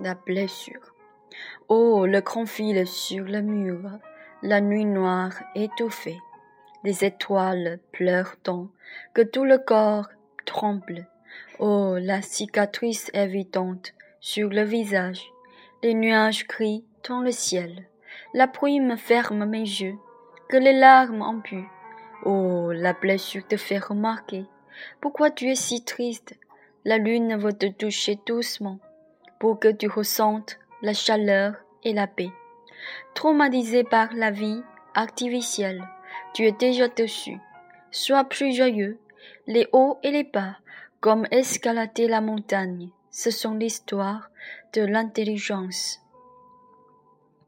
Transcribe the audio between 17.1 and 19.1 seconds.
le ciel. La pluie me